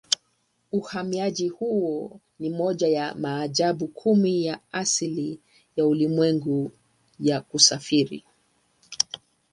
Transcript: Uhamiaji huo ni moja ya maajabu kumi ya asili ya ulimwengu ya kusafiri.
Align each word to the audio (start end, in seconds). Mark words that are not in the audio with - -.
Uhamiaji 0.71 1.47
huo 1.49 2.19
ni 2.39 2.49
moja 2.49 2.87
ya 2.87 3.15
maajabu 3.15 3.87
kumi 3.87 4.45
ya 4.45 4.59
asili 4.71 5.39
ya 5.75 5.85
ulimwengu 5.87 6.71
ya 7.19 7.41
kusafiri. 7.41 8.23